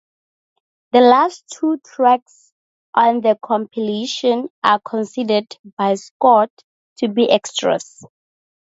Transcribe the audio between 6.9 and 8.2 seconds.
to be "extras".